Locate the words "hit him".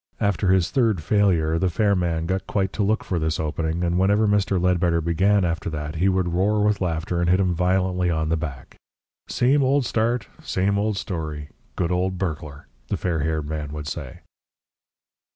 7.29-7.53